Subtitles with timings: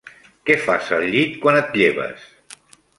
[0.49, 2.29] Què fas al llit quan et lleves?